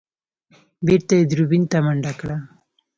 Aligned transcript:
بېرته 0.85 1.13
يې 1.17 1.23
دوربين 1.29 1.63
ته 1.71 1.77
منډه 1.85 2.11
کړه. 2.19 2.37